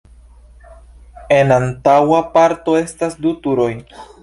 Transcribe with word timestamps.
En 1.35 1.51
antaŭa 1.59 2.23
parto 2.39 2.77
estas 2.83 3.21
du 3.27 3.37
turoj. 3.47 3.71